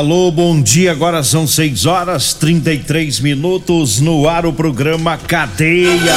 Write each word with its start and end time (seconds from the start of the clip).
Alô, 0.00 0.30
bom 0.30 0.62
dia. 0.62 0.92
Agora 0.92 1.22
são 1.22 1.46
6 1.46 1.84
horas 1.84 2.32
33 2.32 3.20
minutos 3.20 4.00
no 4.00 4.26
ar 4.26 4.46
o 4.46 4.52
programa 4.52 5.18
Cadeia. 5.18 6.16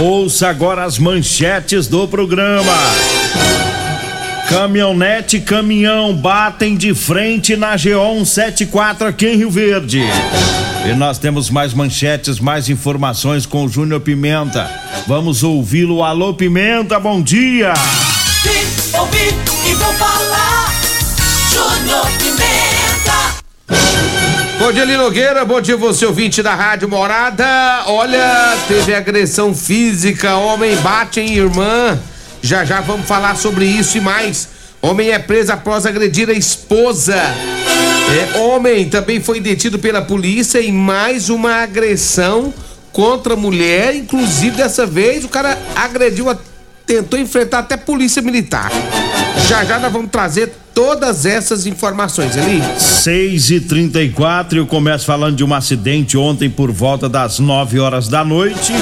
Ouça 0.00 0.48
agora 0.48 0.84
as 0.84 0.96
manchetes 0.96 1.88
do 1.88 2.06
programa. 2.06 2.72
Caminhonete 4.48 5.38
e 5.38 5.40
caminhão 5.40 6.14
batem 6.14 6.76
de 6.76 6.94
frente 6.94 7.56
na 7.56 7.72
GO 7.72 8.24
174 8.24 9.08
aqui 9.08 9.26
em 9.26 9.38
Rio 9.38 9.50
Verde. 9.50 10.04
E 10.88 10.94
nós 10.94 11.18
temos 11.18 11.50
mais 11.50 11.74
manchetes, 11.74 12.38
mais 12.38 12.68
informações 12.68 13.44
com 13.44 13.64
o 13.64 13.68
Júnior 13.68 14.02
Pimenta. 14.02 14.70
Vamos 15.04 15.42
ouvi-lo. 15.42 16.04
Alô, 16.04 16.32
Pimenta, 16.32 17.00
bom 17.00 17.20
dia. 17.20 17.72
Bom 24.58 24.72
dia, 24.72 24.84
Lino 24.86 25.02
Nogueira. 25.02 25.44
Bom 25.44 25.60
dia, 25.60 25.76
você 25.76 26.06
ouvinte 26.06 26.42
da 26.42 26.54
Rádio 26.54 26.88
Morada. 26.88 27.44
Olha, 27.86 28.56
teve 28.66 28.94
agressão 28.94 29.54
física. 29.54 30.36
Homem 30.36 30.74
bate 30.76 31.20
em 31.20 31.34
irmã. 31.34 31.98
Já 32.40 32.64
já 32.64 32.80
vamos 32.80 33.06
falar 33.06 33.36
sobre 33.36 33.66
isso 33.66 33.98
e 33.98 34.00
mais. 34.00 34.48
Homem 34.80 35.10
é 35.10 35.18
preso 35.18 35.52
após 35.52 35.84
agredir 35.84 36.30
a 36.30 36.32
esposa. 36.32 37.14
É, 37.14 38.38
homem 38.38 38.88
também 38.88 39.20
foi 39.20 39.40
detido 39.40 39.78
pela 39.78 40.00
polícia 40.00 40.58
em 40.60 40.72
mais 40.72 41.28
uma 41.28 41.56
agressão 41.56 42.52
contra 42.92 43.34
a 43.34 43.36
mulher. 43.36 43.94
Inclusive, 43.94 44.56
dessa 44.56 44.86
vez, 44.86 45.22
o 45.22 45.28
cara 45.28 45.58
agrediu, 45.74 46.30
a, 46.30 46.36
tentou 46.86 47.18
enfrentar 47.18 47.58
até 47.58 47.76
polícia 47.76 48.22
militar. 48.22 48.70
Já 49.48 49.64
já 49.64 49.78
nós 49.78 49.92
vamos 49.92 50.10
trazer 50.10 50.52
todas 50.74 51.24
essas 51.24 51.66
informações 51.66 52.36
ali. 52.36 52.60
6 52.80 53.50
e 53.52 53.60
34 53.60 54.58
eu 54.58 54.66
começo 54.66 55.06
falando 55.06 55.36
de 55.36 55.44
um 55.44 55.54
acidente 55.54 56.18
ontem 56.18 56.50
por 56.50 56.72
volta 56.72 57.08
das 57.08 57.38
9 57.38 57.78
horas 57.78 58.08
da 58.08 58.24
noite. 58.24 58.72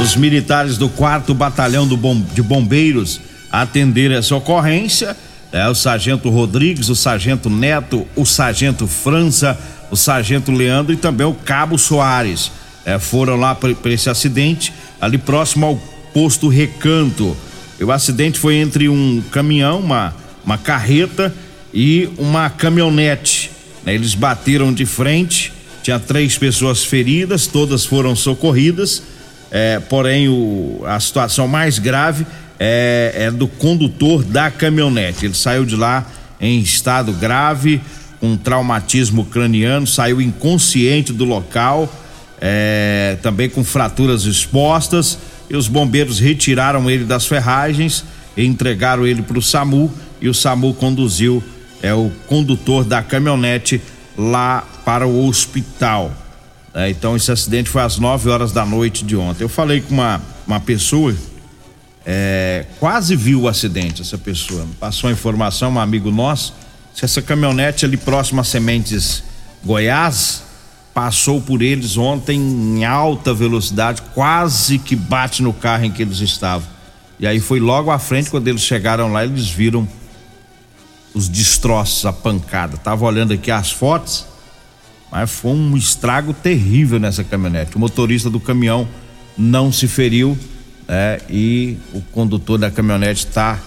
Os 0.00 0.16
militares 0.16 0.78
do 0.78 0.88
4 0.88 1.34
Batalhão 1.34 1.86
do 1.86 1.98
Bom, 1.98 2.18
de 2.32 2.40
Bombeiros 2.40 3.20
atenderam 3.52 4.16
essa 4.16 4.34
ocorrência. 4.34 5.14
É, 5.52 5.68
o 5.68 5.74
sargento 5.74 6.30
Rodrigues, 6.30 6.88
o 6.88 6.96
sargento 6.96 7.50
Neto, 7.50 8.06
o 8.16 8.24
sargento 8.24 8.86
França, 8.86 9.58
o 9.90 9.96
sargento 9.96 10.50
Leandro 10.50 10.94
e 10.94 10.96
também 10.96 11.26
o 11.26 11.34
cabo 11.34 11.76
Soares. 11.76 12.50
É, 12.86 12.98
foram 12.98 13.36
lá 13.36 13.54
para 13.54 13.92
esse 13.92 14.08
acidente, 14.08 14.72
ali 14.98 15.18
próximo 15.18 15.66
ao 15.66 15.76
posto 16.14 16.48
Recanto. 16.48 17.36
O 17.80 17.92
acidente 17.92 18.38
foi 18.38 18.56
entre 18.56 18.88
um 18.88 19.22
caminhão, 19.30 19.80
uma, 19.80 20.14
uma 20.44 20.56
carreta 20.56 21.34
e 21.74 22.08
uma 22.16 22.48
caminhonete. 22.48 23.50
Né? 23.84 23.94
Eles 23.94 24.14
bateram 24.14 24.72
de 24.72 24.86
frente, 24.86 25.52
tinha 25.82 25.98
três 25.98 26.38
pessoas 26.38 26.84
feridas, 26.84 27.46
todas 27.46 27.84
foram 27.84 28.16
socorridas. 28.16 29.02
É, 29.50 29.78
porém, 29.78 30.28
o, 30.28 30.82
a 30.86 30.98
situação 30.98 31.46
mais 31.46 31.78
grave 31.78 32.26
é, 32.58 33.12
é 33.14 33.30
do 33.30 33.46
condutor 33.46 34.24
da 34.24 34.50
caminhonete. 34.50 35.26
Ele 35.26 35.34
saiu 35.34 35.64
de 35.64 35.76
lá 35.76 36.06
em 36.40 36.58
estado 36.60 37.12
grave, 37.12 37.80
com 38.18 38.36
traumatismo 38.36 39.26
craniano, 39.26 39.86
saiu 39.86 40.20
inconsciente 40.20 41.12
do 41.12 41.24
local, 41.24 41.92
é, 42.40 43.18
também 43.22 43.48
com 43.48 43.62
fraturas 43.62 44.24
expostas 44.24 45.18
e 45.48 45.56
os 45.56 45.68
bombeiros 45.68 46.18
retiraram 46.18 46.90
ele 46.90 47.04
das 47.04 47.26
ferragens 47.26 48.04
entregaram 48.36 49.06
ele 49.06 49.22
para 49.22 49.38
o 49.38 49.42
SAMU 49.42 49.92
e 50.20 50.28
o 50.28 50.34
SAMU 50.34 50.74
conduziu 50.74 51.42
é 51.82 51.94
o 51.94 52.10
condutor 52.26 52.84
da 52.84 53.02
caminhonete 53.02 53.80
lá 54.16 54.66
para 54.84 55.06
o 55.06 55.26
hospital. 55.26 56.12
É, 56.74 56.90
então 56.90 57.16
esse 57.16 57.30
acidente 57.30 57.70
foi 57.70 57.82
às 57.82 57.98
9 57.98 58.28
horas 58.28 58.52
da 58.52 58.64
noite 58.64 59.04
de 59.04 59.16
ontem. 59.16 59.44
Eu 59.44 59.48
falei 59.48 59.80
com 59.80 59.94
uma, 59.94 60.20
uma 60.46 60.60
pessoa, 60.60 61.14
é, 62.04 62.66
quase 62.78 63.14
viu 63.14 63.42
o 63.42 63.48
acidente, 63.48 64.02
essa 64.02 64.18
pessoa. 64.18 64.66
Passou 64.80 65.08
a 65.08 65.12
informação, 65.12 65.72
um 65.72 65.78
amigo 65.78 66.10
nosso, 66.10 66.54
se 66.94 67.04
essa 67.04 67.20
caminhonete 67.22 67.84
ali 67.84 67.96
próxima 67.96 68.42
a 68.42 68.44
Sementes 68.44 69.22
Goiás, 69.64 70.42
passou 70.96 71.42
por 71.42 71.60
eles 71.60 71.98
ontem 71.98 72.40
em 72.40 72.86
alta 72.86 73.34
velocidade, 73.34 74.00
quase 74.14 74.78
que 74.78 74.96
bate 74.96 75.42
no 75.42 75.52
carro 75.52 75.84
em 75.84 75.90
que 75.90 76.00
eles 76.00 76.20
estavam. 76.20 76.66
E 77.20 77.26
aí 77.26 77.38
foi 77.38 77.60
logo 77.60 77.90
à 77.90 77.98
frente, 77.98 78.30
quando 78.30 78.48
eles 78.48 78.62
chegaram 78.62 79.12
lá, 79.12 79.22
eles 79.22 79.46
viram 79.46 79.86
os 81.12 81.28
destroços, 81.28 82.06
a 82.06 82.14
pancada. 82.14 82.78
Tava 82.78 83.04
olhando 83.04 83.34
aqui 83.34 83.50
as 83.50 83.70
fotos, 83.70 84.26
mas 85.12 85.30
foi 85.30 85.50
um 85.50 85.76
estrago 85.76 86.32
terrível 86.32 86.98
nessa 86.98 87.22
caminhonete. 87.22 87.76
O 87.76 87.78
motorista 87.78 88.30
do 88.30 88.40
caminhão 88.40 88.88
não 89.36 89.70
se 89.70 89.86
feriu, 89.86 90.34
né? 90.88 91.18
E 91.28 91.76
o 91.92 92.00
condutor 92.00 92.56
da 92.56 92.70
caminhonete 92.70 93.26
está 93.26 93.60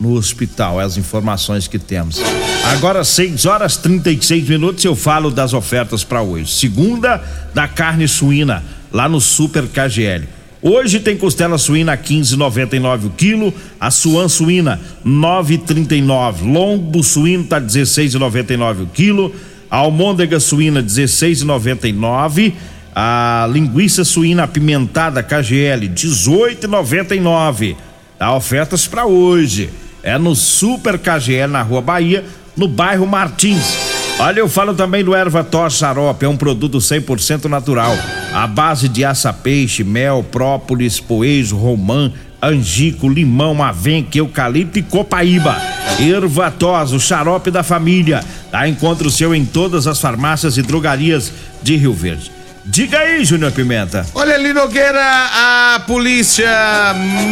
no 0.00 0.14
hospital. 0.14 0.80
É 0.80 0.84
as 0.84 0.96
informações 0.96 1.68
que 1.68 1.78
temos. 1.78 2.20
Agora, 2.64 3.04
6 3.04 3.46
horas 3.46 3.76
36 3.76 4.48
minutos, 4.48 4.84
eu 4.84 4.96
falo 4.96 5.30
das 5.30 5.52
ofertas 5.52 6.02
para 6.02 6.22
hoje. 6.22 6.52
Segunda 6.52 7.22
da 7.52 7.68
carne 7.68 8.08
suína, 8.08 8.62
lá 8.92 9.08
no 9.08 9.20
Super 9.20 9.64
KGL. 9.66 10.26
Hoje 10.66 10.98
tem 10.98 11.14
costela 11.14 11.58
suína 11.58 11.94
15,99 11.94 13.04
o 13.04 13.10
quilo, 13.10 13.52
a 13.78 13.90
suan 13.90 14.28
suína 14.28 14.80
9,39, 15.04 16.50
lombo 16.50 17.02
suíno 17.02 17.44
tá 17.44 17.60
16,99 17.60 18.84
o 18.84 18.86
quilo, 18.86 19.34
a 19.70 19.76
almôndega 19.76 20.40
suína 20.40 20.82
16,99, 20.82 22.54
a 22.94 23.46
linguiça 23.52 24.04
suína 24.04 24.44
apimentada 24.44 25.22
KGL 25.22 25.86
18,99. 25.88 27.76
Há 28.18 28.34
ofertas 28.34 28.86
para 28.86 29.04
hoje. 29.04 29.68
É 30.04 30.18
no 30.18 30.36
Super 30.36 30.98
KGL 30.98 31.50
na 31.50 31.62
Rua 31.62 31.80
Bahia, 31.80 32.22
no 32.54 32.68
bairro 32.68 33.06
Martins. 33.06 33.74
Olha, 34.18 34.38
eu 34.38 34.48
falo 34.50 34.74
também 34.74 35.02
do 35.02 35.14
erva 35.14 35.42
tor 35.42 35.72
xarope, 35.72 36.26
é 36.26 36.28
um 36.28 36.36
produto 36.36 36.76
100% 36.76 37.46
natural, 37.46 37.96
à 38.32 38.46
base 38.46 38.86
de 38.86 39.02
aça-peixe, 39.02 39.82
mel, 39.82 40.22
própolis, 40.30 41.00
poejo, 41.00 41.56
romã, 41.56 42.12
angico, 42.40 43.08
limão, 43.08 43.62
avenque, 43.62 44.18
eucalipto 44.18 44.78
e 44.78 44.82
copaíba. 44.82 45.56
Ervatos, 45.98 46.92
o 46.92 47.00
xarope 47.00 47.50
da 47.50 47.62
família. 47.62 48.22
Dá 48.52 48.68
encontro 48.68 49.10
seu 49.10 49.34
em 49.34 49.46
todas 49.46 49.86
as 49.86 49.98
farmácias 49.98 50.58
e 50.58 50.62
drogarias 50.62 51.32
de 51.62 51.76
Rio 51.76 51.94
Verde. 51.94 52.33
Diga 52.66 52.98
aí, 52.98 53.22
Júnior 53.26 53.52
Pimenta. 53.52 54.06
Olha 54.14 54.34
ali, 54.34 54.54
Nogueira, 54.54 54.98
a 55.02 55.82
polícia 55.86 56.48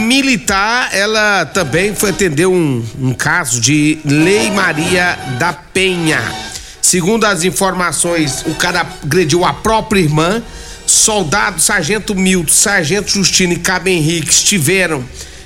militar, 0.07 0.91
ela 0.93 1.47
também 1.47 1.95
foi 1.95 2.11
atender 2.11 2.47
um, 2.47 2.85
um 3.01 3.15
caso 3.15 3.59
de 3.59 3.99
Lei 4.05 4.51
Maria 4.51 5.19
da 5.39 5.55
Penha. 5.55 6.21
Segundo 6.83 7.25
as 7.25 7.45
informações, 7.45 8.45
o 8.47 8.55
cara 8.57 8.87
agrediu 9.03 9.43
a 9.43 9.55
própria 9.55 10.01
irmã. 10.01 10.43
Soldado, 10.87 11.63
sargento 11.63 12.15
Milton, 12.15 12.53
sargento 12.53 13.11
Justino 13.11 13.55
e 13.55 13.59
Cabo 13.59 13.89
Henrique 13.89 14.31
estiveram, 14.31 15.03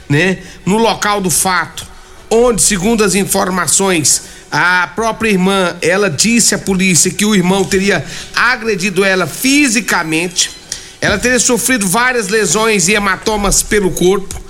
né, 0.09 0.39
no 0.65 0.79
local 0.79 1.21
do 1.21 1.31
fato, 1.31 1.87
onde, 2.29 2.61
segundo 2.61 3.05
as 3.05 3.15
informações, 3.15 4.23
a 4.51 4.87
própria 4.95 5.31
irmã, 5.31 5.77
ela 5.83 6.09
disse 6.09 6.55
à 6.55 6.59
polícia 6.59 7.11
que 7.11 7.25
o 7.25 7.35
irmão 7.35 7.65
teria 7.65 8.05
agredido 8.35 9.05
ela 9.05 9.27
fisicamente. 9.27 10.51
Ela 11.01 11.19
teria 11.19 11.39
sofrido 11.39 11.87
várias 11.87 12.29
lesões 12.29 12.89
e 12.89 12.95
hematomas 12.95 13.63
pelo 13.63 13.91
corpo. 13.91 14.41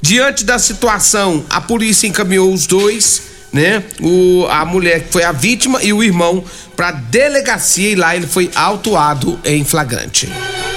Diante 0.00 0.44
da 0.44 0.58
situação, 0.58 1.44
a 1.50 1.60
polícia 1.60 2.06
encaminhou 2.06 2.52
os 2.52 2.66
dois, 2.66 3.22
né? 3.52 3.82
O, 4.00 4.46
a 4.48 4.64
mulher 4.64 5.04
que 5.04 5.12
foi 5.12 5.24
a 5.24 5.32
vítima 5.32 5.82
e 5.82 5.92
o 5.92 6.02
irmão 6.02 6.42
para 6.74 6.92
delegacia 6.92 7.90
e 7.90 7.94
lá 7.94 8.16
ele 8.16 8.26
foi 8.26 8.50
autuado 8.54 9.38
em 9.44 9.64
flagrante. 9.64 10.28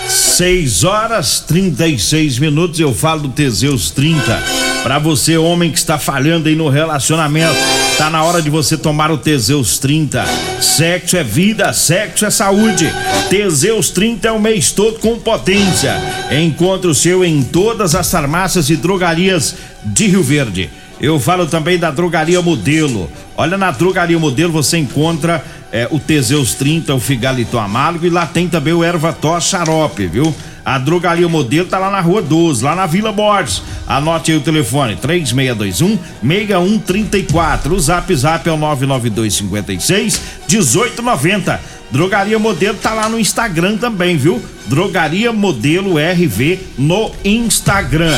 6 0.08 0.84
horas 0.84 1.40
36 1.40 2.40
minutos, 2.40 2.80
eu 2.80 2.94
falo 2.94 3.22
do 3.22 3.30
Teseus 3.30 3.92
30. 3.92 4.42
Para 4.84 5.00
você, 5.00 5.38
homem 5.38 5.72
que 5.72 5.78
está 5.78 5.98
falhando 5.98 6.50
aí 6.50 6.56
no 6.56 6.68
relacionamento, 6.68 7.56
tá 7.98 8.10
na 8.10 8.24
hora 8.24 8.42
de 8.42 8.50
você 8.50 8.78
tomar 8.78 9.12
o 9.12 9.18
Teseus 9.18 9.80
30. 9.80 10.26
Sexo 10.60 11.16
é 11.16 11.24
vida, 11.24 11.72
sexo 11.72 12.26
é 12.26 12.30
saúde. 12.30 12.92
Teseus 13.30 13.90
30 13.92 14.28
é 14.28 14.32
o 14.32 14.42
mês 14.42 14.72
todo 14.72 15.00
com 15.00 15.18
potência. 15.18 15.96
Encontre 16.32 16.90
o 16.90 16.96
seu 16.96 17.24
em 17.24 17.42
todas 17.44 17.96
as 17.96 18.12
farmácias 18.12 18.70
e 18.70 18.76
drogarias 18.76 19.56
de 19.86 20.08
Rio 20.08 20.24
Verde. 20.24 20.70
Eu 21.00 21.20
falo 21.20 21.48
também 21.48 21.78
da 21.78 21.92
Drogaria 21.92 22.42
Modelo. 22.42 23.10
Olha, 23.36 23.58
na 23.58 23.72
Drogaria 23.72 24.20
Modelo 24.20 24.52
você 24.52 24.78
encontra 24.78 25.44
é, 25.74 25.88
o 25.90 26.00
Teseus 26.00 26.54
30, 26.54 26.94
o 26.94 27.00
Figaliton 27.00 27.58
Amargo 27.58 28.06
e 28.06 28.10
lá 28.12 28.28
tem 28.28 28.48
também 28.48 28.74
o 28.74 28.84
Erva 28.84 29.12
Tos 29.12 29.46
Xarope, 29.46 30.06
viu? 30.06 30.34
A 30.64 30.78
Drogaria 30.78 31.28
Modelo 31.28 31.68
tá 31.68 31.80
lá 31.80 31.90
na 31.90 32.00
Rua 32.00 32.22
12, 32.22 32.64
lá 32.64 32.76
na 32.76 32.86
Vila 32.86 33.12
Borges. 33.12 33.64
Anote 33.88 34.32
aí 34.32 34.38
o 34.38 34.42
telefone: 34.42 34.96
3621 34.96 35.98
6134. 36.22 37.74
O 37.74 37.80
zap 37.80 38.16
zap 38.16 38.48
é 38.48 38.52
o 38.52 38.56
992 38.56 39.34
56 39.34 40.22
1890. 40.48 41.60
Drogaria 41.92 42.40
Modelo 42.40 42.78
tá 42.78 42.94
lá 42.94 43.10
no 43.10 43.20
Instagram 43.20 43.78
também, 43.78 44.16
viu? 44.16 44.42
Drogaria 44.68 45.34
Modelo 45.34 45.96
RV 45.98 46.60
no 46.78 47.12
Instagram. 47.26 48.18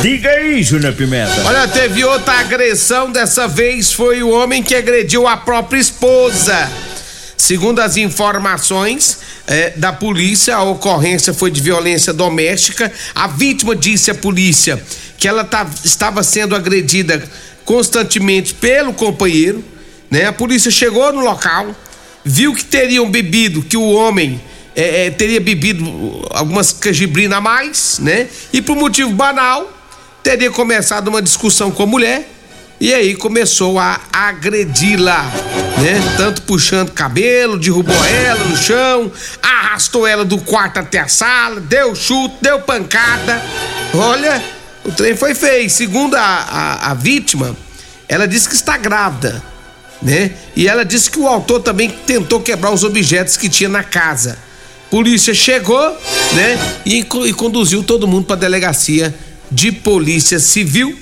Diga 0.00 0.28
aí, 0.28 0.62
Júnior 0.62 0.92
Pimenta. 0.92 1.42
Olha, 1.44 1.66
teve 1.66 2.04
outra 2.04 2.40
agressão, 2.40 3.10
dessa 3.10 3.48
vez 3.48 3.92
foi 3.92 4.22
o 4.22 4.30
homem 4.30 4.62
que 4.62 4.74
agrediu 4.74 5.26
a 5.26 5.36
própria 5.36 5.80
esposa. 5.80 6.70
Segundo 7.40 7.80
as 7.80 7.96
informações 7.96 9.18
eh, 9.46 9.72
da 9.74 9.94
polícia, 9.94 10.54
a 10.54 10.62
ocorrência 10.62 11.32
foi 11.32 11.50
de 11.50 11.58
violência 11.58 12.12
doméstica. 12.12 12.92
A 13.14 13.26
vítima 13.26 13.74
disse 13.74 14.10
à 14.10 14.14
polícia 14.14 14.80
que 15.16 15.26
ela 15.26 15.42
tá, 15.42 15.66
estava 15.82 16.22
sendo 16.22 16.54
agredida 16.54 17.26
constantemente 17.64 18.52
pelo 18.52 18.92
companheiro. 18.92 19.64
Né? 20.10 20.26
A 20.26 20.34
polícia 20.34 20.70
chegou 20.70 21.10
no 21.14 21.20
local, 21.20 21.74
viu 22.22 22.54
que 22.54 22.62
teriam 22.62 23.10
bebido, 23.10 23.62
que 23.62 23.76
o 23.76 23.90
homem 23.90 24.38
eh, 24.76 25.06
eh, 25.06 25.10
teria 25.10 25.40
bebido 25.40 25.82
algumas 26.32 26.72
cajibrinas 26.72 27.38
a 27.38 27.40
mais, 27.40 27.98
né? 28.00 28.28
E 28.52 28.60
por 28.60 28.76
motivo 28.76 29.12
banal, 29.12 29.66
teria 30.22 30.50
começado 30.50 31.08
uma 31.08 31.22
discussão 31.22 31.70
com 31.70 31.84
a 31.84 31.86
mulher 31.86 32.28
e 32.80 32.94
aí 32.94 33.14
começou 33.14 33.78
a 33.78 34.00
agredi-la, 34.10 35.22
né? 35.82 36.00
Tanto 36.16 36.40
puxando 36.42 36.92
cabelo, 36.92 37.58
derrubou 37.58 38.04
ela 38.06 38.42
no 38.42 38.56
chão, 38.56 39.12
arrastou 39.42 40.06
ela 40.06 40.24
do 40.24 40.38
quarto 40.38 40.78
até 40.78 40.98
a 40.98 41.06
sala, 41.06 41.60
deu 41.60 41.94
chute, 41.94 42.36
deu 42.40 42.60
pancada. 42.60 43.42
Olha, 43.92 44.42
o 44.82 44.90
trem 44.90 45.14
foi 45.14 45.34
feio. 45.34 45.68
Segundo 45.68 46.14
a, 46.14 46.20
a, 46.20 46.90
a 46.92 46.94
vítima, 46.94 47.54
ela 48.08 48.26
disse 48.26 48.48
que 48.48 48.54
está 48.54 48.78
grávida, 48.78 49.42
né? 50.00 50.32
E 50.56 50.66
ela 50.66 50.82
disse 50.82 51.10
que 51.10 51.18
o 51.18 51.28
autor 51.28 51.60
também 51.60 51.90
tentou 51.90 52.40
quebrar 52.40 52.72
os 52.72 52.82
objetos 52.82 53.36
que 53.36 53.50
tinha 53.50 53.68
na 53.68 53.84
casa. 53.84 54.38
Polícia 54.90 55.34
chegou, 55.34 55.98
né? 56.32 56.58
E, 56.86 57.00
e 57.00 57.32
conduziu 57.34 57.82
todo 57.82 58.08
mundo 58.08 58.24
para 58.24 58.36
delegacia 58.36 59.14
de 59.50 59.72
Polícia 59.72 60.38
Civil. 60.38 60.98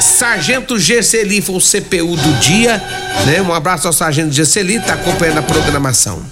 Sargento 0.00 0.78
Gesseli 0.78 1.40
foi 1.40 1.56
o 1.56 1.60
CPU 1.60 2.16
do 2.16 2.40
dia, 2.40 2.82
né? 3.26 3.42
Um 3.42 3.52
abraço 3.52 3.86
ao 3.86 3.92
Sargento 3.92 4.32
Gesseli, 4.32 4.80
tá 4.80 4.94
acompanhando 4.94 5.38
a 5.38 5.42
programação. 5.42 6.22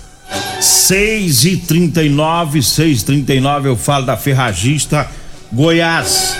6 0.60 1.44
e 1.44 1.56
39 1.56 2.62
6 2.62 3.02
e 3.02 3.04
39 3.04 3.68
eu 3.68 3.76
falo 3.76 4.06
da 4.06 4.16
Ferragista 4.16 5.08
Goiás. 5.52 6.36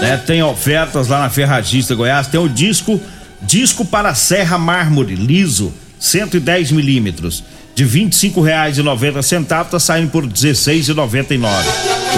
Né? 0.00 0.16
Tem 0.26 0.42
ofertas 0.42 1.08
lá 1.08 1.20
na 1.20 1.30
Ferragista 1.30 1.94
Goiás. 1.94 2.26
Tem 2.26 2.40
o 2.40 2.48
disco 2.48 3.00
disco 3.40 3.84
para 3.84 4.14
serra 4.14 4.56
mármore 4.56 5.14
liso 5.14 5.72
110 5.98 6.72
milímetros 6.72 7.42
de 7.74 7.84
R$ 7.84 8.00
25,90 8.00 9.64
tá 9.64 9.78
saindo 9.78 10.10
por 10.10 10.24
R$ 10.24 10.30
16,99. 10.30 11.48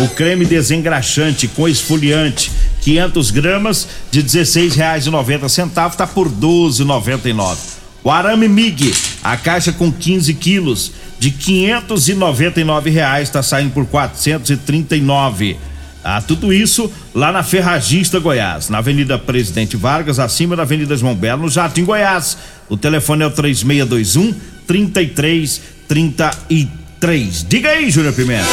O 0.04 0.08
creme 0.08 0.44
desengraxante 0.44 1.46
com 1.48 1.68
esfoliante 1.68 2.50
500 2.82 3.30
gramas 3.30 3.88
de 4.10 4.20
R$ 4.20 4.26
16,90 4.26 5.90
tá 5.94 6.06
por 6.06 6.26
R$ 6.26 6.34
12,99. 6.40 7.56
O 8.02 8.10
arame 8.10 8.48
MIG, 8.48 8.92
a 9.22 9.36
caixa 9.36 9.72
com 9.72 9.90
15 9.90 10.34
quilos 10.34 10.92
de 11.18 11.30
599 11.30 12.90
reais 12.90 13.30
tá 13.30 13.42
saindo 13.42 13.72
por 13.72 13.84
R$ 13.84 13.88
439. 13.90 15.56
Ah, 16.06 16.20
tudo 16.20 16.52
isso 16.52 16.92
lá 17.14 17.32
na 17.32 17.42
Ferragista 17.42 18.18
Goiás, 18.18 18.68
na 18.68 18.76
Avenida 18.76 19.18
Presidente 19.18 19.74
Vargas, 19.74 20.18
acima 20.18 20.54
da 20.54 20.64
Avenida 20.64 20.94
João 20.94 21.14
Belo, 21.14 21.44
no 21.44 21.48
Jardim 21.48 21.82
Goiás. 21.82 22.36
O 22.68 22.76
telefone 22.76 23.22
é 23.22 23.26
o 23.26 23.30
3621 23.30 24.34
3333. 24.66 27.46
Diga 27.48 27.70
aí, 27.70 27.90
Júnior 27.90 28.14
Pimenta. 28.14 28.48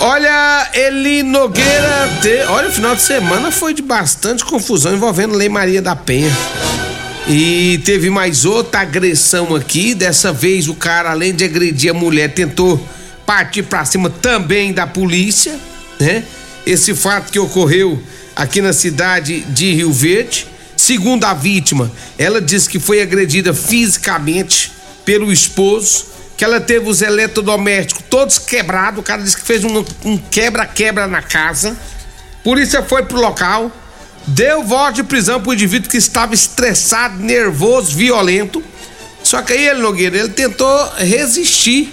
Olha, 0.00 0.70
Eli 0.74 1.22
Nogueira, 1.22 2.08
de... 2.22 2.42
olha, 2.44 2.68
o 2.68 2.72
final 2.72 2.94
de 2.94 3.02
semana 3.02 3.50
foi 3.50 3.74
de 3.74 3.82
bastante 3.82 4.44
confusão 4.44 4.94
envolvendo 4.94 5.34
Lei 5.34 5.48
Maria 5.48 5.82
da 5.82 5.96
Penha. 5.96 6.30
E 7.28 7.80
teve 7.84 8.08
mais 8.08 8.44
outra 8.44 8.80
agressão 8.80 9.54
aqui. 9.54 9.94
Dessa 9.94 10.32
vez 10.32 10.68
o 10.68 10.74
cara, 10.74 11.10
além 11.10 11.34
de 11.34 11.44
agredir 11.44 11.90
a 11.90 11.94
mulher, 11.94 12.32
tentou 12.32 12.82
partir 13.26 13.64
pra 13.64 13.84
cima 13.84 14.08
também 14.08 14.72
da 14.72 14.86
polícia, 14.86 15.58
né? 16.00 16.24
Esse 16.64 16.94
fato 16.94 17.30
que 17.30 17.38
ocorreu 17.38 18.02
aqui 18.34 18.62
na 18.62 18.72
cidade 18.72 19.40
de 19.40 19.74
Rio 19.74 19.92
Verde. 19.92 20.46
Segundo 20.76 21.24
a 21.24 21.34
vítima, 21.34 21.90
ela 22.16 22.40
disse 22.40 22.68
que 22.68 22.78
foi 22.78 23.02
agredida 23.02 23.52
fisicamente 23.52 24.72
pelo 25.08 25.32
esposo, 25.32 26.04
que 26.36 26.44
ela 26.44 26.60
teve 26.60 26.86
os 26.86 27.00
eletrodomésticos 27.00 28.04
todos 28.10 28.38
quebrados. 28.38 29.00
O 29.00 29.02
cara 29.02 29.22
disse 29.22 29.38
que 29.38 29.42
fez 29.42 29.64
um 29.64 30.18
quebra-quebra 30.30 31.06
um 31.06 31.10
na 31.10 31.22
casa. 31.22 31.74
Polícia 32.44 32.82
foi 32.82 33.02
pro 33.04 33.18
local, 33.18 33.72
deu 34.26 34.62
voz 34.62 34.94
de 34.94 35.02
prisão 35.02 35.40
pro 35.40 35.54
indivíduo 35.54 35.88
que 35.88 35.96
estava 35.96 36.34
estressado, 36.34 37.22
nervoso, 37.22 37.96
violento. 37.96 38.62
Só 39.22 39.40
que 39.40 39.54
aí 39.54 39.68
ele, 39.68 39.80
Nogueira, 39.80 40.18
ele 40.18 40.28
tentou 40.28 40.92
resistir, 40.98 41.90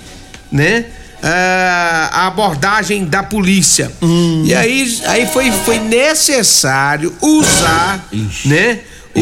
né? 0.51 0.83
Uh, 1.23 2.11
a 2.11 2.27
abordagem 2.27 3.05
da 3.05 3.23
polícia. 3.23 3.89
Hum. 4.01 4.43
E 4.45 4.53
aí, 4.53 5.01
aí 5.05 5.25
foi, 5.27 5.53
foi 5.63 5.79
necessário 5.79 7.15
usar, 7.21 8.09
Ixi. 8.11 8.49
né? 8.49 8.79
O, 9.15 9.21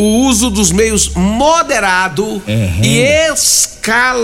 o 0.00 0.26
uso 0.28 0.48
dos 0.50 0.72
meios 0.72 1.10
moderado 1.14 2.24
Uhum. 2.24 2.42
e 2.82 3.00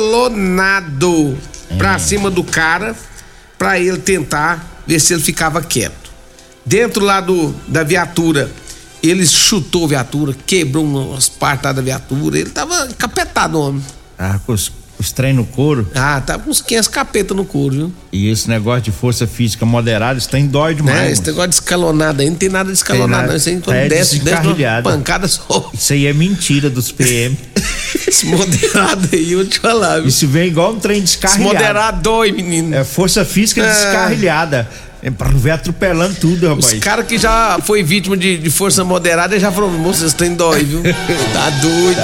escalonado 0.02 1.37
pra 1.78 1.99
cima 1.99 2.31
do 2.31 2.42
cara 2.45 2.95
pra 3.59 3.78
ele 3.78 3.99
tentar 3.99 4.83
ver 4.87 4.99
se 5.00 5.12
ele 5.14 5.23
ficava 5.23 5.61
quieto. 5.62 6.11
Dentro 6.64 7.04
lá 7.04 7.21
do, 7.21 7.54
da 7.69 7.83
viatura, 7.83 8.50
ele 9.02 9.26
chutou 9.26 9.85
a 9.85 9.88
viatura, 9.88 10.35
quebrou 10.47 10.85
umas 10.85 11.28
partes 11.28 11.75
da 11.75 11.83
viatura, 11.83 12.38
ele 12.38 12.50
tava 12.50 12.87
encapetado, 12.87 13.61
homem. 13.61 13.83
Os, 15.02 15.06
os 15.06 15.12
trem 15.12 15.32
no 15.32 15.44
couro. 15.44 15.88
Ah, 15.94 16.23
com 16.42 16.50
uns 16.50 16.61
500 16.62 16.88
capeta 16.88 17.35
no 17.35 17.44
couro, 17.44 17.75
viu? 17.75 17.92
E 18.12 18.28
esse 18.28 18.49
negócio 18.49 18.82
de 18.82 18.90
força 18.90 19.26
física 19.26 19.64
moderada, 19.66 20.18
isso 20.18 20.28
tem 20.28 20.47
dói 20.47 20.75
demais. 20.75 21.11
Esse 21.12 21.21
moço. 21.21 21.30
negócio 21.30 21.49
de 21.50 21.54
escalonado 21.56 22.23
aí 22.23 22.28
não 22.30 22.37
tem 22.37 22.49
nada 22.49 22.71
de 22.71 22.76
escalonado, 22.76 23.09
Tem 23.09 23.16
nada. 23.21 23.28
não. 23.28 23.37
Isso 23.37 23.49
aí 23.49 23.61
quando 23.61 23.76
É 23.76 23.88
desce, 23.88 24.18
desce 24.21 24.82
pancada 24.82 25.28
só. 25.28 25.71
Isso 25.73 25.92
aí 25.92 26.06
é 26.06 26.12
mentira 26.12 26.68
dos 26.71 26.90
PM. 26.92 27.37
Esse 28.06 28.26
moderado 28.26 29.09
aí, 29.12 29.32
eu 29.32 29.38
vou 29.38 29.47
te 29.47 29.59
falar, 29.59 29.99
viu? 30.00 30.09
Isso 30.09 30.26
vem 30.26 30.49
igual 30.49 30.73
um 30.73 30.78
trem 30.78 30.99
Esse 30.99 31.06
descarrilhado. 31.18 31.54
moderado 31.54 32.02
dói, 32.02 32.32
menino. 32.32 32.75
É 32.75 32.85
força 32.85 33.25
física 33.25 33.62
É. 33.62 33.68
descarrilhada. 33.68 34.68
É 35.04 35.11
pra 35.11 35.28
não 35.28 35.38
ver 35.38 35.50
atropelando 35.50 36.14
tudo, 36.14 36.47
Os 36.54 36.64
rapaz. 36.66 36.78
caras 36.80 37.06
que 37.06 37.18
já 37.18 37.59
foi 37.64 37.82
vítima 37.82 38.16
de, 38.16 38.38
de 38.38 38.50
força 38.50 38.85
moderada 38.85 39.38
já 39.40 39.50
falou, 39.50 39.68
moço, 39.71 40.00
vocês 40.00 40.12
têm 40.14 40.35
dói, 40.35 40.62
viu? 40.64 40.80
Tá 41.32 41.50
doido. 41.61 42.00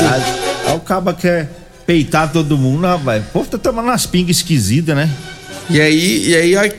Aí 0.67 0.75
o 0.77 0.81
caba 0.81 1.15
quer, 1.15 1.49
peitar 1.89 2.31
todo 2.31 2.59
mundo, 2.59 2.87
rapaz. 2.87 3.23
O 3.25 3.31
povo 3.31 3.49
tá 3.49 3.57
tomando 3.57 3.87
umas 3.87 4.05
pingas 4.05 4.37
esquisitas, 4.37 4.95
né? 4.95 5.09
E 5.71 5.81
aí, 5.81 6.29
e 6.29 6.37
aí, 6.37 6.55
olha, 6.55 6.75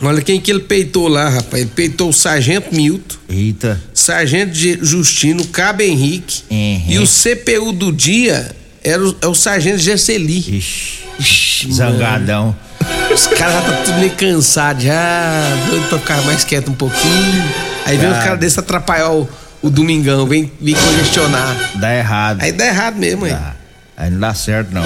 olha 0.00 0.22
quem 0.22 0.40
que 0.40 0.50
ele 0.50 0.60
peitou 0.60 1.08
lá, 1.08 1.28
rapaz. 1.28 1.62
Ele 1.62 1.70
peitou 1.74 2.08
o 2.08 2.12
Sargento 2.12 2.74
Milton, 2.74 3.16
Eita. 3.28 3.78
Sargento 3.92 4.54
Ge- 4.54 4.78
Justino, 4.80 5.44
Cabo 5.48 5.82
Henrique. 5.82 6.42
Uhum. 6.50 6.84
E 6.88 6.98
o 6.98 7.06
CPU 7.06 7.70
do 7.72 7.92
dia 7.92 8.50
era 8.82 9.06
o, 9.06 9.14
é 9.20 9.26
o 9.26 9.34
Sargento 9.34 9.76
Gesseli. 9.78 10.38
Ixi, 10.38 11.00
Ixi, 11.18 11.72
zangadão. 11.74 12.56
mano, 12.80 13.14
Os 13.14 13.26
caras 13.26 13.54
já 13.56 13.60
tá 13.60 13.72
tudo 13.84 13.98
meio 13.98 14.12
cansados 14.12 14.84
já, 14.84 15.56
doido 15.68 15.86
pra 15.90 15.98
ficar 15.98 16.22
mais 16.22 16.44
quieto 16.44 16.70
um 16.70 16.74
pouquinho. 16.74 17.44
Aí 17.84 17.98
vem 17.98 18.06
os 18.08 18.14
Cara. 18.14 18.24
caras 18.24 18.40
desses 18.40 18.56
atrapalhar 18.58 19.10
o, 19.10 19.28
o 19.60 19.68
domingão, 19.68 20.26
vem, 20.26 20.50
vem 20.58 20.74
congestionar. 20.74 21.72
Dá 21.74 21.94
errado. 21.94 22.40
Aí 22.40 22.52
dá 22.52 22.66
errado 22.66 22.96
mesmo, 22.96 23.26
hein? 23.26 23.34
Dá. 23.34 23.48
Aí 23.48 23.63
não 24.10 24.20
dá 24.20 24.34
certo, 24.34 24.72
não. 24.72 24.82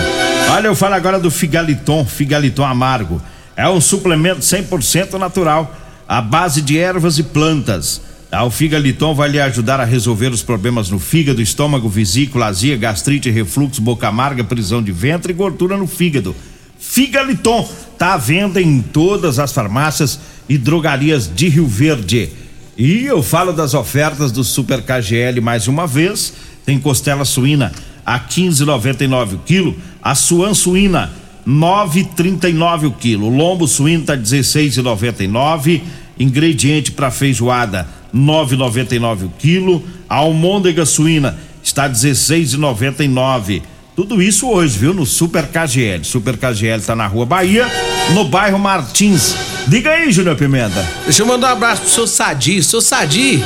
Olha, 0.51 0.67
eu 0.67 0.75
falo 0.75 0.95
agora 0.95 1.19
do 1.19 1.31
Figaliton, 1.31 2.05
Figaliton 2.05 2.65
amargo. 2.65 3.21
É 3.57 3.69
um 3.69 3.81
suplemento 3.81 4.41
100% 4.41 5.15
natural, 5.15 5.75
à 6.07 6.21
base 6.21 6.63
de 6.63 6.79
ervas 6.79 7.19
e 7.19 7.23
plantas. 7.23 8.01
Ah, 8.31 8.45
O 8.45 8.51
Figaliton 8.51 9.15
vai 9.15 9.29
lhe 9.31 9.41
ajudar 9.41 9.81
a 9.81 9.85
resolver 9.85 10.29
os 10.29 10.43
problemas 10.43 10.91
no 10.91 10.99
fígado, 10.99 11.41
estômago, 11.41 11.89
vesícula, 11.89 12.47
azia, 12.47 12.77
gastrite, 12.77 13.31
refluxo, 13.31 13.81
boca 13.81 14.07
amarga, 14.07 14.45
prisão 14.45 14.83
de 14.83 14.93
ventre 14.93 15.33
e 15.33 15.37
gordura 15.37 15.77
no 15.79 15.87
fígado. 15.87 16.37
Figaliton 16.79 17.69
tá 17.99 18.15
à 18.15 18.17
venda 18.19 18.61
em 18.61 18.83
todas 18.83 19.39
as 19.39 19.53
farmácias 19.53 20.21
e 20.49 20.59
drogarias 20.59 21.29
de 21.35 21.49
Rio 21.49 21.67
Verde. 21.67 22.29
E 22.77 23.05
eu 23.07 23.23
falo 23.23 23.53
das 23.53 23.75
ofertas 23.75 24.31
do 24.31 24.45
Super 24.45 24.83
KGL 24.83 25.41
mais 25.41 25.67
uma 25.67 25.87
vez. 25.87 26.35
Tem 26.65 26.79
costela 26.79 27.25
suína 27.25 27.73
a 28.09 28.19
15,99 28.19 29.35
o 29.35 29.39
quilo, 29.41 29.77
a 30.03 30.15
suan 30.15 30.55
suína 30.55 31.13
9,39 31.47 32.87
o 32.87 32.91
quilo, 32.91 33.29
lombo 33.29 33.69
suíno 33.69 34.05
tá 34.05 34.17
16,99, 34.17 35.83
ingrediente 36.19 36.91
para 36.91 37.11
feijoada 37.11 37.87
9,99 38.15 39.27
o 39.27 39.33
quilo, 39.39 39.85
a 40.09 40.15
almôndega 40.17 40.87
suína 40.87 41.39
está 41.63 41.87
16,99. 41.87 43.61
Tudo 43.95 44.23
isso 44.23 44.49
hoje, 44.49 44.79
viu? 44.79 44.95
No 44.95 45.05
Super 45.05 45.47
KGL. 45.47 46.03
Super 46.03 46.39
KGL 46.39 46.81
tá 46.81 46.97
na 46.97 47.07
Rua 47.07 47.27
Bahia, 47.27 47.67
no 48.15 48.25
bairro 48.25 48.59
Martins. 48.59 49.35
Diga 49.67 49.91
aí, 49.91 50.11
Júnior 50.11 50.37
Pimenta. 50.37 50.83
Deixa 51.05 51.21
eu 51.23 51.27
mandar 51.27 51.49
um 51.49 51.53
abraço 51.57 51.83
pro 51.83 51.91
seu 51.91 52.07
Sadi. 52.07 52.63
Seu 52.63 52.81
Sadi, 52.81 53.45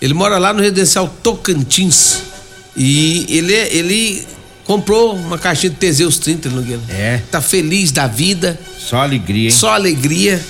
ele 0.00 0.14
mora 0.14 0.38
lá 0.38 0.54
no 0.54 0.62
residencial 0.62 1.14
Tocantins. 1.22 2.31
E 2.76 3.26
ele, 3.28 3.52
ele 3.54 4.26
comprou 4.64 5.14
uma 5.14 5.38
caixinha 5.38 5.70
de 5.70 5.76
Teseus 5.76 6.18
30, 6.18 6.48
Nogueira. 6.50 6.80
É. 6.88 7.20
Tá 7.30 7.40
feliz 7.40 7.90
da 7.92 8.06
vida, 8.06 8.58
Só 8.78 8.98
alegria, 8.98 9.44
hein? 9.46 9.50
só 9.50 9.70
alegria. 9.72 10.40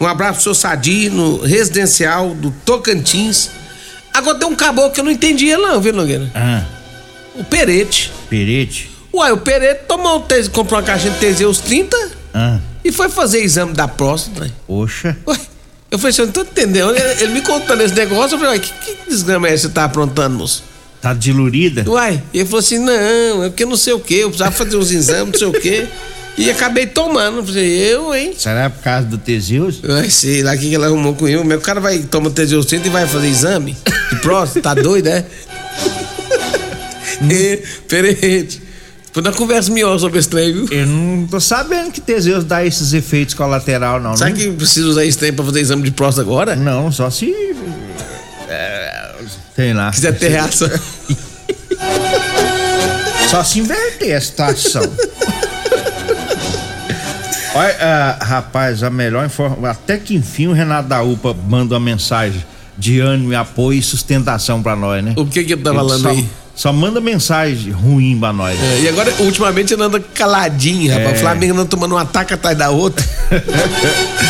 Um 0.00 0.06
abraço 0.06 0.34
pro 0.34 0.42
seu 0.42 0.54
Sadi 0.54 1.08
no 1.10 1.40
residencial 1.42 2.34
do 2.34 2.50
Tocantins. 2.64 3.50
Agora 4.12 4.38
tem 4.38 4.48
um 4.48 4.54
caboclo 4.56 4.90
que 4.92 5.00
eu 5.00 5.04
não 5.04 5.10
entendi 5.12 5.46
ele 5.46 5.62
não, 5.62 5.80
viu, 5.80 5.92
Nogueira? 5.92 6.30
Ah, 6.34 6.64
O 7.34 7.44
Perete. 7.44 8.12
perete. 8.28 8.90
Uai, 9.12 9.32
o 9.32 9.38
Perete 9.38 9.84
tomou 9.86 10.18
um 10.18 10.22
Tese- 10.22 10.50
comprou 10.50 10.78
uma 10.80 10.84
caixinha 10.86 11.12
de 11.12 11.18
Teseus 11.20 11.58
30 11.60 11.96
Ah, 12.32 12.58
e 12.84 12.90
foi 12.90 13.08
fazer 13.08 13.42
exame 13.42 13.72
da 13.72 13.86
próstata. 13.86 14.50
poxa. 14.66 15.16
Ué, 15.26 15.36
eu 15.90 15.98
falei 15.98 16.10
assim, 16.10 16.22
eu 16.22 16.26
não 16.26 16.32
tô 16.32 16.40
entendendo. 16.42 16.90
Ele, 16.96 17.22
ele 17.22 17.32
me 17.32 17.40
contando 17.42 17.80
esse 17.82 17.94
negócio, 17.94 18.34
eu 18.34 18.38
falei, 18.40 18.54
uai, 18.54 18.58
que, 18.60 18.72
que 18.72 19.08
desgrama 19.10 19.48
é 19.48 19.54
esse 19.54 19.62
que 19.62 19.68
você 19.68 19.74
tá 19.74 19.84
aprontando, 19.84 20.36
moço? 20.38 20.62
Tá 21.04 21.12
dilurida? 21.12 21.84
Uai, 21.86 22.22
e 22.32 22.38
ele 22.38 22.46
falou 22.46 22.60
assim, 22.60 22.78
não, 22.78 23.44
é 23.44 23.50
porque 23.50 23.66
não 23.66 23.76
sei 23.76 23.92
o 23.92 24.00
quê, 24.00 24.20
eu 24.22 24.28
precisava 24.30 24.52
fazer 24.52 24.74
uns 24.78 24.90
exames, 24.90 25.32
não 25.32 25.38
sei 25.38 25.48
o 25.48 25.52
quê. 25.52 25.86
E 26.38 26.50
acabei 26.50 26.86
tomando. 26.86 27.40
Eu 27.40 27.44
falei, 27.44 27.92
eu, 27.92 28.14
hein? 28.14 28.32
Será 28.38 28.70
por 28.70 28.82
causa 28.82 29.06
do 29.06 29.18
Teseus? 29.18 29.82
Uai, 29.84 30.08
sei 30.08 30.42
lá 30.42 30.54
o 30.54 30.58
que, 30.58 30.70
que 30.70 30.74
ela 30.74 30.86
arrumou 30.86 31.14
com 31.14 31.26
o 31.26 31.60
cara 31.60 31.78
vai 31.78 31.98
tomar 31.98 32.30
Teseus 32.30 32.64
30 32.64 32.86
e 32.86 32.90
vai 32.90 33.06
fazer 33.06 33.28
exame 33.28 33.76
de 34.10 34.16
próstata, 34.22 34.62
tá 34.62 34.74
doido, 34.80 35.08
é? 35.08 35.26
e, 37.30 37.62
Perete, 37.86 38.62
depois 39.14 39.26
nós 39.26 39.36
conversa 39.36 39.70
melhor 39.70 39.96
sobre 39.98 40.18
esse 40.18 40.28
trem, 40.28 40.52
viu? 40.52 40.66
Eu 40.70 40.86
não 40.86 41.26
tô 41.28 41.38
sabendo 41.38 41.92
que 41.92 42.00
Teseus 42.00 42.44
dá 42.44 42.64
esses 42.64 42.92
efeitos 42.94 43.34
colaterais, 43.34 44.02
não. 44.02 44.16
Sabe 44.16 44.32
né? 44.32 44.38
que 44.38 44.50
precisa 44.52 44.88
usar 44.88 45.04
esse 45.04 45.16
trem 45.16 45.32
pra 45.32 45.44
fazer 45.44 45.60
exame 45.60 45.82
de 45.82 45.90
próstata 45.90 46.26
agora? 46.26 46.56
Não, 46.56 46.90
só 46.90 47.08
se. 47.10 47.53
Sei 49.54 49.72
lá. 49.72 49.90
Quiser 49.90 50.18
ter 50.18 50.28
reação. 50.30 50.70
Só 53.30 53.42
se 53.44 53.60
inverter 53.60 54.16
a 54.16 54.20
situação. 54.20 54.82
Olha, 57.54 57.76
ah, 57.80 58.24
rapaz, 58.24 58.82
a 58.82 58.90
melhor 58.90 59.24
informação. 59.24 59.64
Até 59.64 59.96
que 59.96 60.14
enfim 60.14 60.48
o 60.48 60.52
Renato 60.52 60.88
da 60.88 61.02
UPA 61.02 61.34
manda 61.46 61.74
uma 61.74 61.80
mensagem 61.80 62.44
de 62.76 62.98
ânimo 62.98 63.36
apoio 63.36 63.78
e 63.78 63.82
sustentação 63.82 64.60
pra 64.60 64.74
nós, 64.74 65.04
né? 65.04 65.14
O 65.16 65.24
que 65.24 65.44
que 65.44 65.52
ele 65.52 65.62
tá 65.62 65.72
falando 65.72 66.08
aí? 66.08 66.28
Só 66.54 66.72
manda 66.72 67.00
mensagem 67.00 67.72
ruim 67.72 68.16
pra 68.18 68.32
nós. 68.32 68.56
É, 68.62 68.80
e 68.82 68.88
agora, 68.88 69.12
ultimamente, 69.20 69.74
ele 69.74 69.82
anda 69.82 69.98
caladinho, 69.98 70.90
rapaz. 70.92 71.10
É. 71.10 71.16
O 71.16 71.20
Flamengo 71.20 71.54
anda 71.54 71.64
tomando 71.66 71.94
um 71.94 71.98
ataque 71.98 72.32
atrás 72.32 72.56
da 72.56 72.70
outra. 72.70 73.04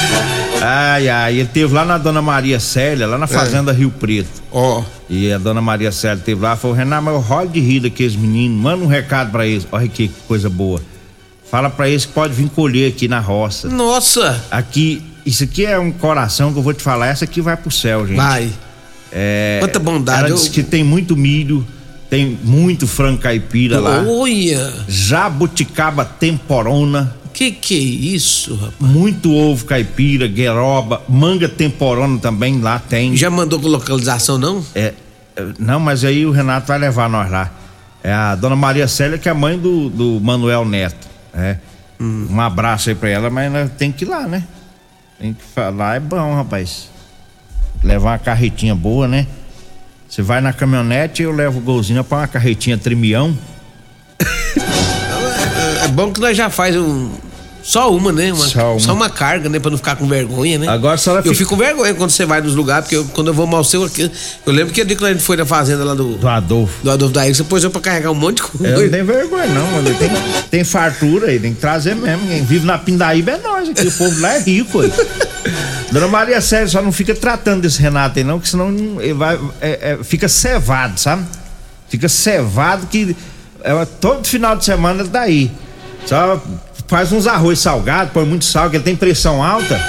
Ai, 0.67 1.09
ai, 1.11 1.39
ele 1.41 1.49
teve 1.53 1.75
lá 1.75 1.85
na 1.85 1.99
Dona 1.99 2.23
Maria 2.23 2.59
Célia, 2.59 3.05
É. 3.05 3.07
lá 3.07 3.19
na 3.19 3.27
Fazenda 3.27 3.71
Rio 3.73 3.91
Preto. 3.91 4.43
Ó. 4.51 4.83
E 5.11 5.31
a 5.31 5.37
Dona 5.37 5.61
Maria 5.61 5.93
Célia 5.93 6.23
teve 6.25 6.41
lá, 6.41 6.57
falou, 6.57 6.75
Renato, 6.75 7.03
mas 7.03 7.15
eu 7.15 7.21
rolo 7.21 7.49
de 7.51 7.61
rir 7.61 7.81
daqueles 7.81 8.17
meninos, 8.17 8.59
manda 8.59 8.83
um 8.83 8.87
recado 8.87 9.31
pra 9.31 9.47
eles. 9.47 9.67
Olha 9.71 9.87
que 9.89 10.11
coisa 10.27 10.49
boa. 10.49 10.81
Fala 11.51 11.69
pra 11.69 11.89
eles 11.89 12.07
que 12.07 12.13
pode 12.13 12.33
vir 12.33 12.49
colher 12.49 12.91
aqui 12.91 13.07
na 13.09 13.21
roça. 13.21 13.69
Nossa! 13.69 14.43
Aqui, 14.51 15.03
isso 15.27 15.45
aqui 15.45 15.67
é 15.67 15.79
um 15.79 15.91
coração 15.93 16.51
que 16.53 16.59
eu 16.59 16.63
vou 16.63 16.73
te 16.73 16.83
falar, 16.83 17.09
essa 17.09 17.25
aqui 17.27 17.43
vai 17.43 17.57
pro 17.59 17.71
céu, 17.71 18.07
gente. 18.07 18.17
Vai. 18.17 18.49
É, 19.13 19.59
Quanta 19.61 19.79
bondade, 19.79 20.21
Ela 20.21 20.29
eu- 20.31 20.35
diz 20.35 20.49
que 20.49 20.63
tem 20.63 20.83
muito 20.83 21.15
milho, 21.15 21.65
tem 22.15 22.39
muito 22.45 22.87
frango 22.87 23.19
caipira 23.19 23.81
lá. 23.81 24.05
Olha! 24.07 24.73
Jabuticaba 24.87 26.05
temporona, 26.05 27.13
Que 27.33 27.51
que 27.51 27.75
é 27.75 28.15
isso, 28.15 28.55
rapaz? 28.55 28.77
muito 28.79 29.35
ovo 29.35 29.65
caipira, 29.65 30.29
gueroba, 30.29 31.03
manga 31.09 31.49
temporona 31.49 32.17
também 32.21 32.61
lá 32.61 32.79
tem. 32.79 33.17
Já 33.17 33.29
mandou 33.31 33.59
com 33.59 33.67
localização, 33.67 34.39
não? 34.39 34.65
É, 34.77 34.95
é, 35.35 35.47
não, 35.59 35.81
mas 35.81 36.05
aí 36.05 36.25
o 36.25 36.31
Renato 36.31 36.69
vai 36.69 36.79
levar 36.79 37.09
nós 37.11 37.29
lá. 37.29 37.51
É 38.01 38.13
a 38.13 38.37
dona 38.37 38.55
Maria 38.55 38.87
Célia, 38.87 39.19
que 39.19 39.29
é 39.29 39.33
a 39.33 39.35
mãe 39.35 39.59
do, 39.59 39.91
do 39.91 40.21
Manuel 40.21 40.65
Neto. 40.65 41.09
É. 41.35 41.57
Um 41.99 42.41
abraço 42.41 42.91
aí 42.91 42.95
pra 42.95 43.09
ela, 43.09 43.29
mas 43.29 43.53
ela 43.53 43.69
tem 43.69 43.91
que 43.91 44.05
ir 44.05 44.09
lá, 44.09 44.29
né? 44.29 44.45
Tem 45.19 45.33
que 45.33 45.43
falar, 45.43 45.97
é 45.97 46.01
bom, 46.01 46.37
rapaz. 46.37 46.89
Levar 47.83 48.11
uma 48.13 48.19
carretinha 48.19 48.75
boa, 48.75 49.09
né? 49.09 49.27
Você 50.15 50.23
vai 50.23 50.41
na 50.41 50.53
caminhonete, 50.53 51.25
eu 51.25 51.33
levo 51.33 51.59
o 51.59 51.61
golzinho 51.61 52.05
pra 52.05 52.19
uma 52.19 52.29
carretinha 52.29 52.79
trimião. 52.79 53.37
É 55.83 55.89
bom 55.89 56.13
que 56.13 56.21
nós 56.21 56.37
já 56.37 56.49
faz 56.49 56.77
um. 56.77 57.11
Só 57.65 57.93
uma, 57.93 58.13
né? 58.13 58.33
Uma, 58.33 58.47
Só 58.47 58.79
só, 58.79 58.93
uma. 58.93 59.07
uma. 59.07 59.11
carga, 59.11 59.49
né? 59.49 59.59
Pra 59.59 59.73
não 59.73 59.77
ficar 59.79 59.97
com 59.97 60.07
vergonha, 60.07 60.57
né? 60.57 60.69
Agora 60.69 60.95
a 60.95 60.99
senhora 60.99 61.19
Eu 61.21 61.25
fica- 61.25 61.35
fico 61.39 61.51
com 61.51 61.57
vergonha 61.57 61.93
quando 61.95 62.11
você 62.11 62.25
vai 62.25 62.41
nos 62.41 62.55
lugares, 62.55 62.85
porque 62.85 62.95
eu- 62.97 63.07
quando 63.07 63.27
eu 63.29 63.35
vou 63.35 63.45
mal 63.45 63.65
seu 63.65 63.83
aqui. 63.83 64.09
Eu 64.47 64.53
lembro 64.53 64.73
que 64.73 64.85
dia 64.85 64.95
que 64.95 65.05
a 65.05 65.09
gente 65.13 65.23
foi 65.25 65.37
na 65.37 65.45
fazenda 65.47 65.83
lá 65.83 65.95
do, 65.95 66.15
Do 66.17 66.29
Adolfo. 66.29 66.75
do 66.85 66.91
Adolfo 66.93 67.13
Daí, 67.13 67.35
você 67.35 67.43
pôs 67.43 67.65
eu 67.65 67.71
pra 67.73 67.81
carregar 67.81 68.13
um 68.13 68.15
monte 68.15 68.37
de 68.37 68.43
coisa. 68.43 68.69
Eu 68.77 68.83
não 68.85 68.91
tenho 68.91 69.05
vergonha, 69.05 69.47
não, 69.49 69.67
mano. 69.67 69.95
Tem, 69.95 70.11
tem 70.49 70.63
fartura 70.63 71.27
aí, 71.29 71.41
tem 71.41 71.55
que 71.55 71.61
trazer 71.61 71.97
mesmo. 71.97 72.25
Quem 72.29 72.45
vive 72.45 72.65
na 72.65 72.79
Pindaíba 72.79 73.33
é 73.33 73.39
nós 73.39 73.69
aqui. 73.69 73.89
O 73.89 73.93
povo 73.93 74.21
lá 74.21 74.35
é 74.37 74.39
rico 74.41 74.81
aí. 74.81 74.93
Dona 75.95 76.09
Maria 76.09 76.41
Sérgio 76.41 76.71
só 76.71 76.83
não 76.83 76.91
fica 76.91 77.15
tratando 77.15 77.63
desse 77.63 77.81
Renato 77.81 78.19
aí, 78.19 78.25
não, 78.25 78.41
que 78.41 78.49
senão 78.49 78.69
ele 79.01 79.15
vai, 79.15 79.39
é- 79.61 79.97
é, 80.01 80.05
fica 80.05 80.29
cevado, 80.29 80.99
sabe? 80.99 81.25
Fica 81.89 82.09
cevado 82.09 82.89
que 82.89 83.17
é, 83.63 83.85
todo 84.01 84.27
final 84.27 84.57
de 84.57 84.65
semana 84.65 85.03
ele 85.03 85.09
tá 85.09 85.21
aí. 85.21 85.53
Só 86.05 86.43
faz 86.89 87.13
uns 87.13 87.29
arroz 87.29 87.61
salgado, 87.61 88.11
põe 88.13 88.25
muito 88.27 88.45
sal, 88.45 88.69
que 88.69 88.77
ele 88.77 88.83
tem 88.83 88.97
pressão 88.97 89.41
alta. 89.41 89.81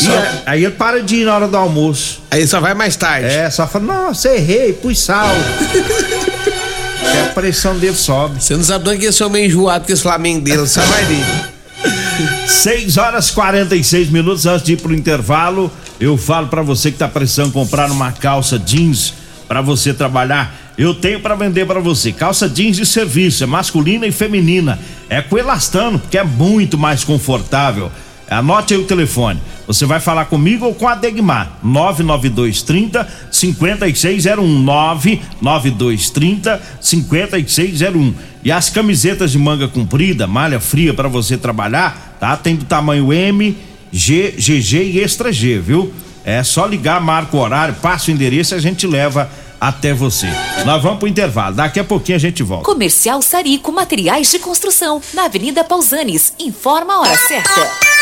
E 0.00 0.04
Só- 0.04 0.10
aí, 0.10 0.28
aí 0.46 0.64
ele 0.64 0.72
para 0.74 1.02
de 1.02 1.16
ir 1.16 1.26
na 1.26 1.34
hora 1.34 1.46
do 1.46 1.56
almoço. 1.58 2.22
Aí 2.30 2.46
só 2.48 2.58
vai 2.58 2.72
mais 2.72 2.96
tarde. 2.96 3.26
É, 3.26 3.50
só 3.50 3.66
fala, 3.66 3.84
nossa, 3.84 4.30
errei, 4.34 4.72
pus 4.72 5.00
sal. 5.00 5.28
que 5.68 7.18
a 7.30 7.32
pressão 7.34 7.78
dele 7.78 7.94
sobe. 7.94 8.42
Você 8.42 8.56
não 8.56 8.64
sabe 8.64 8.86
não 8.86 8.96
que 8.96 9.04
esse 9.04 9.22
homem 9.22 9.42
é 9.44 9.46
enjoado 9.48 9.84
com 9.84 9.92
esse 9.92 10.02
Flamengo 10.02 10.40
dele, 10.40 10.66
só 10.66 10.80
vai 10.80 11.04
ver. 11.04 11.51
6 12.46 12.96
horas 12.96 13.30
46 13.30 14.10
minutos 14.10 14.46
antes 14.46 14.64
de 14.64 14.74
ir 14.74 14.80
pro 14.80 14.94
intervalo, 14.94 15.72
eu 15.98 16.16
falo 16.16 16.48
pra 16.48 16.62
você 16.62 16.90
que 16.90 16.98
tá 16.98 17.08
precisando 17.08 17.52
comprar 17.52 17.90
uma 17.90 18.12
calça 18.12 18.58
jeans 18.58 19.14
pra 19.48 19.60
você 19.60 19.92
trabalhar. 19.92 20.54
Eu 20.76 20.94
tenho 20.94 21.20
pra 21.20 21.34
vender 21.34 21.66
pra 21.66 21.80
você. 21.80 22.12
Calça 22.12 22.48
jeans 22.48 22.76
de 22.76 22.86
serviço, 22.86 23.44
é 23.44 23.46
masculina 23.46 24.06
e 24.06 24.12
feminina. 24.12 24.78
É 25.08 25.20
com 25.20 25.36
elastano, 25.36 26.00
que 26.10 26.16
é 26.16 26.24
muito 26.24 26.78
mais 26.78 27.04
confortável. 27.04 27.90
Anote 28.28 28.74
aí 28.74 28.80
o 28.80 28.84
telefone. 28.84 29.40
Você 29.66 29.84
vai 29.86 30.00
falar 30.00 30.24
comigo 30.26 30.66
ou 30.66 30.74
com 30.74 30.88
a 30.88 30.94
Degmar. 30.94 31.58
99230 31.62 33.08
5601. 33.30 34.62
99230 34.62 36.60
5601. 36.80 38.14
E 38.44 38.50
as 38.50 38.70
camisetas 38.70 39.32
de 39.32 39.38
manga 39.38 39.68
comprida, 39.68 40.26
malha 40.26 40.58
fria 40.58 40.92
para 40.92 41.08
você 41.08 41.36
trabalhar, 41.36 42.16
tá? 42.18 42.36
Tem 42.36 42.56
do 42.56 42.64
tamanho 42.64 43.12
M, 43.12 43.56
G, 43.92 44.34
GG 44.36 44.82
e 44.82 45.00
extra 45.00 45.32
G, 45.32 45.58
viu? 45.60 45.92
É 46.24 46.42
só 46.42 46.66
ligar, 46.66 47.00
marca 47.00 47.36
o 47.36 47.40
horário, 47.40 47.74
passa 47.74 48.10
o 48.10 48.14
endereço 48.14 48.54
e 48.54 48.56
a 48.56 48.60
gente 48.60 48.86
leva 48.86 49.30
até 49.60 49.94
você. 49.94 50.26
Nós 50.64 50.82
vamos 50.82 50.98
pro 50.98 51.06
intervalo. 51.06 51.54
Daqui 51.54 51.78
a 51.78 51.84
pouquinho 51.84 52.16
a 52.16 52.20
gente 52.20 52.42
volta. 52.42 52.64
Comercial 52.64 53.22
Sarico 53.22 53.70
Materiais 53.70 54.30
de 54.30 54.40
Construção, 54.40 55.00
na 55.14 55.26
Avenida 55.26 55.62
Pausanes. 55.62 56.32
Informa 56.40 56.94
a 56.94 57.00
hora 57.00 57.16
certa. 57.16 58.01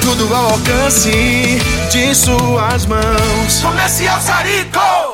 tudo 0.00 0.34
ao 0.34 0.52
alcance 0.52 1.58
de 1.90 2.14
suas 2.14 2.86
mãos. 2.86 3.62
Comercial 3.62 4.20
Sarico. 4.20 5.13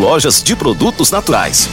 lojas 0.01 0.41
de 0.41 0.55
produtos 0.55 1.11
naturais. 1.11 1.69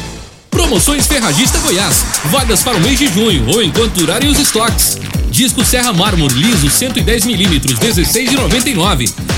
Promoções 0.50 1.06
Ferragista 1.06 1.58
Goiás. 1.60 2.04
Vagas 2.26 2.62
para 2.62 2.76
o 2.76 2.80
mês 2.80 2.98
de 2.98 3.08
junho 3.08 3.48
ou 3.48 3.62
enquanto 3.62 3.94
durarem 3.94 4.28
os 4.28 4.38
estoques. 4.38 4.98
Disco 5.30 5.64
Serra 5.64 5.94
Mármore 5.94 6.34
liso 6.34 6.68
110 6.68 7.24
milímetros 7.24 7.78
16,99. 7.78 9.37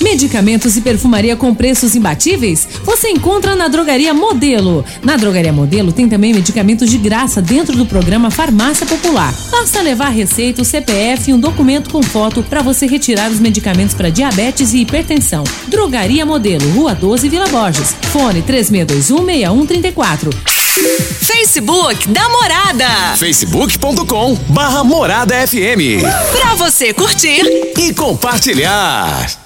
Medicamentos 0.00 0.76
e 0.76 0.80
perfumaria 0.80 1.36
com 1.36 1.54
preços 1.54 1.94
imbatíveis? 1.94 2.68
Você 2.84 3.08
encontra 3.08 3.56
na 3.56 3.68
Drogaria 3.68 4.12
Modelo. 4.12 4.84
Na 5.02 5.16
Drogaria 5.16 5.52
Modelo 5.52 5.90
tem 5.92 6.08
também 6.08 6.34
medicamentos 6.34 6.90
de 6.90 6.98
graça 6.98 7.40
dentro 7.40 7.76
do 7.76 7.86
programa 7.86 8.30
Farmácia 8.30 8.86
Popular. 8.86 9.34
Basta 9.50 9.80
levar 9.80 10.10
receita, 10.10 10.60
o 10.62 10.64
CPF 10.64 11.30
e 11.30 11.34
um 11.34 11.40
documento 11.40 11.90
com 11.90 12.02
foto 12.02 12.42
para 12.42 12.62
você 12.62 12.86
retirar 12.86 13.30
os 13.30 13.40
medicamentos 13.40 13.94
para 13.94 14.10
diabetes 14.10 14.74
e 14.74 14.78
hipertensão. 14.78 15.44
Drogaria 15.68 16.26
Modelo, 16.26 16.68
Rua 16.70 16.94
12, 16.94 17.28
Vila 17.28 17.48
Borges. 17.48 17.94
Fone 18.12 18.42
36216134. 18.42 20.34
Facebook 20.76 22.08
da 22.08 22.28
Morada. 22.28 23.16
facebook.com 23.16 24.34
barra 24.48 24.84
Morada 24.84 25.34
FM. 25.46 26.02
Pra 26.32 26.54
você 26.54 26.92
curtir 26.92 27.40
e 27.78 27.94
compartilhar. 27.94 29.45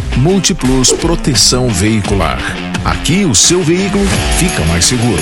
Multiplus 0.17 0.91
Proteção 0.91 1.67
Veicular. 1.67 2.39
Aqui 2.83 3.25
o 3.25 3.33
seu 3.33 3.63
veículo 3.63 4.05
fica 4.37 4.63
mais 4.65 4.85
seguro. 4.85 5.21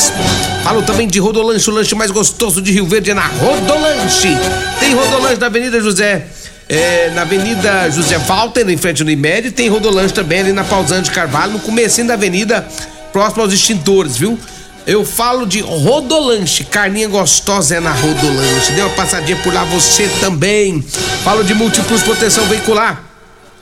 Falo 0.64 0.80
também 0.82 1.06
de 1.06 1.18
Rodolanche, 1.18 1.68
o 1.68 1.72
lanche 1.74 1.94
mais 1.94 2.10
gostoso 2.10 2.62
de 2.62 2.72
Rio 2.72 2.86
Verde 2.86 3.10
é 3.10 3.14
na 3.14 3.26
Rodolanche. 3.26 4.34
Tem 4.80 4.94
Rodolanche 4.94 5.38
na 5.38 5.46
Avenida 5.48 5.78
José. 5.82 6.28
é, 6.66 7.10
na 7.14 7.20
Avenida 7.22 7.90
José 7.90 8.16
Walter, 8.18 8.68
em 8.68 8.76
frente 8.76 9.02
ao 9.02 9.06
Unimed, 9.06 9.50
tem 9.50 9.68
Rodolanche 9.68 10.14
também 10.14 10.40
ali 10.40 10.52
na 10.52 10.64
Pausante 10.64 11.10
Carvalho, 11.10 11.52
no 11.52 11.58
comecinho 11.60 12.06
da 12.06 12.14
avenida, 12.14 12.66
próximo 13.12 13.42
aos 13.42 13.52
extintores, 13.52 14.16
viu? 14.16 14.38
Eu 14.88 15.04
falo 15.04 15.44
de 15.44 15.60
Rodolanche, 15.60 16.64
carninha 16.64 17.06
gostosa 17.08 17.74
é 17.74 17.80
na 17.80 17.92
Rodolanche. 17.92 18.72
Dê 18.72 18.80
uma 18.80 18.94
passadinha 18.94 19.36
por 19.42 19.52
lá 19.52 19.62
você 19.64 20.08
também. 20.18 20.80
Falo 21.22 21.44
de 21.44 21.52
Multiplus 21.52 22.02
Proteção 22.02 22.46
Veicular. 22.46 23.04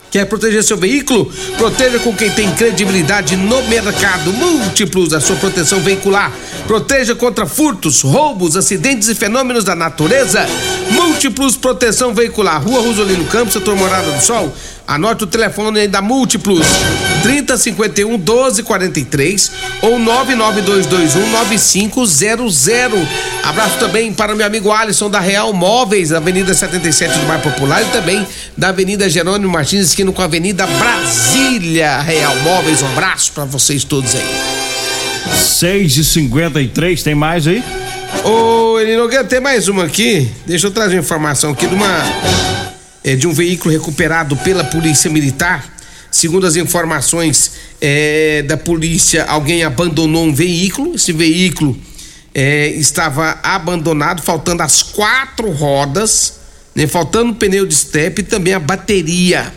Quer 0.09 0.25
proteger 0.25 0.63
seu 0.63 0.77
veículo? 0.77 1.29
Proteja 1.57 1.99
com 1.99 2.15
quem 2.15 2.29
tem 2.31 2.49
credibilidade 2.55 3.35
no 3.35 3.61
mercado. 3.63 4.31
Múltiplos, 4.31 5.13
a 5.13 5.19
sua 5.19 5.35
proteção 5.35 5.81
veicular. 5.81 6.31
Proteja 6.65 7.13
contra 7.13 7.45
furtos, 7.45 8.01
roubos, 8.01 8.55
acidentes 8.55 9.09
e 9.09 9.15
fenômenos 9.15 9.65
da 9.65 9.75
natureza. 9.75 10.45
Múltiplos 10.91 11.55
Proteção 11.55 12.13
Veicular. 12.13 12.61
Rua 12.63 12.81
Rosolino 12.81 13.25
Campos, 13.25 13.53
setor 13.53 13.75
Morada 13.75 14.11
do 14.11 14.21
Sol. 14.21 14.53
Anote 14.87 15.25
o 15.25 15.27
telefone 15.27 15.81
aí 15.81 15.87
da 15.87 16.01
Múltiplos: 16.01 16.65
3051 17.23 18.09
1243 18.17 19.51
ou 19.81 19.99
99221 19.99 21.29
9500. 21.31 22.67
Abraço 23.43 23.77
também 23.79 24.13
para 24.13 24.35
meu 24.35 24.45
amigo 24.45 24.71
Alisson 24.71 25.09
da 25.09 25.19
Real 25.19 25.53
Móveis, 25.53 26.13
Avenida 26.13 26.53
77 26.53 27.19
do 27.19 27.25
Mar 27.25 27.41
Popular 27.41 27.81
e 27.81 27.85
também 27.85 28.25
da 28.55 28.69
Avenida 28.69 29.09
Jerônimo 29.09 29.51
Martins, 29.51 29.87
esquina 29.87 30.11
com 30.11 30.21
a 30.21 30.25
Avenida 30.25 30.65
Brasília. 30.65 31.99
Real 31.99 32.35
Móveis, 32.37 32.81
um 32.81 32.87
abraço 32.87 33.31
para 33.33 33.45
vocês 33.45 33.83
todos 33.83 34.15
aí. 34.15 34.57
6 35.35 35.97
e 35.97 36.03
53 36.03 37.03
tem 37.03 37.15
mais 37.15 37.47
aí? 37.47 37.63
Ô, 38.23 38.79
Eli 38.79 38.95
Nogueira, 38.95 39.23
tem 39.23 39.39
mais 39.39 39.67
uma 39.67 39.85
aqui. 39.85 40.29
Deixa 40.45 40.67
eu 40.67 40.71
trazer 40.71 40.97
informação 40.97 41.51
aqui 41.51 41.67
de 41.67 41.73
uma. 41.73 41.87
é, 43.03 43.15
de 43.15 43.27
um 43.27 43.33
veículo 43.33 43.71
recuperado 43.73 44.35
pela 44.37 44.63
Polícia 44.63 45.09
Militar. 45.09 45.73
Segundo 46.11 46.47
as 46.47 46.55
informações 46.55 47.51
é, 47.79 48.41
da 48.43 48.57
polícia, 48.57 49.25
alguém 49.25 49.63
abandonou 49.63 50.25
um 50.25 50.33
veículo. 50.33 50.95
Esse 50.95 51.13
veículo 51.13 51.77
é, 52.33 52.67
estava 52.69 53.39
abandonado, 53.43 54.21
faltando 54.21 54.63
as 54.63 54.81
quatro 54.81 55.51
rodas, 55.51 56.39
né, 56.75 56.87
faltando 56.87 57.31
o 57.31 57.35
pneu 57.35 57.65
de 57.65 57.73
estepe 57.73 58.21
e 58.21 58.25
também 58.25 58.53
a 58.53 58.59
bateria. 58.59 59.53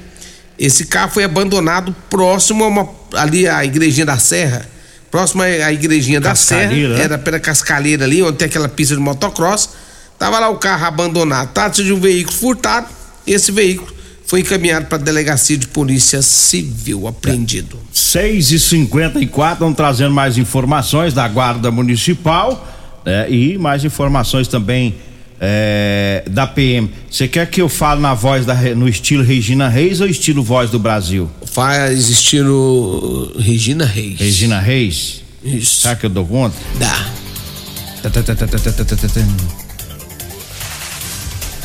Esse 0.58 0.86
carro 0.86 1.10
foi 1.10 1.24
abandonado 1.24 1.94
próximo 2.10 2.64
a 2.64 2.68
uma, 2.68 2.88
ali 3.14 3.48
à 3.48 3.64
igrejinha 3.64 4.06
da 4.06 4.18
Serra. 4.18 4.68
Próximo 5.10 5.42
à 5.42 5.46
à 5.46 5.72
igrejinha 5.72 6.20
da 6.20 6.34
Serra. 6.34 6.72
Né? 6.72 7.00
Era 7.02 7.18
pela 7.18 7.40
cascalheira 7.40 8.04
ali, 8.04 8.22
onde 8.22 8.38
tem 8.38 8.46
aquela 8.46 8.68
pista 8.68 8.94
de 8.94 9.00
motocross. 9.00 9.70
Tava 10.18 10.38
lá 10.38 10.48
o 10.48 10.56
carro 10.56 10.84
abandonado. 10.84 11.52
Trata-se 11.52 11.82
de 11.82 11.92
um 11.92 12.00
veículo 12.00 12.36
furtado. 12.36 12.86
Esse 13.26 13.50
veículo 13.50 13.92
foi 14.26 14.40
encaminhado 14.40 14.86
para 14.86 14.96
a 14.96 15.00
delegacia 15.00 15.58
de 15.58 15.66
polícia 15.66 16.22
civil, 16.22 17.08
apreendido. 17.08 17.78
6 17.92 18.52
e 18.52 18.60
54 18.60 19.58
vamos 19.58 19.76
trazendo 19.76 20.14
mais 20.14 20.38
informações 20.38 21.12
da 21.12 21.26
Guarda 21.26 21.70
Municipal 21.72 22.64
né, 23.04 23.28
e 23.28 23.58
mais 23.58 23.84
informações 23.84 24.46
também 24.46 24.94
é, 25.40 26.22
da 26.30 26.46
PM. 26.46 26.90
Você 27.10 27.26
quer 27.26 27.46
que 27.48 27.60
eu 27.62 27.68
fale 27.68 28.00
na 28.00 28.12
voz 28.14 28.44
da, 28.44 28.54
no 28.54 28.88
estilo 28.88 29.24
Regina 29.24 29.68
Reis 29.68 30.00
ou 30.00 30.06
estilo 30.06 30.42
voz 30.42 30.70
do 30.70 30.78
Brasil? 30.78 31.30
Faz 31.46 32.08
estilo 32.08 33.32
Regina 33.38 33.84
Reis. 33.86 34.20
Regina 34.20 34.60
Reis? 34.60 35.22
Isso. 35.42 35.80
Será 35.82 35.96
que 35.96 36.04
eu 36.06 36.10
dou 36.10 36.26
conta? 36.26 36.54
Dá. 36.78 37.06